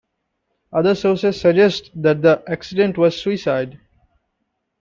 [0.73, 3.79] Other sources suggest that the accident was suicide.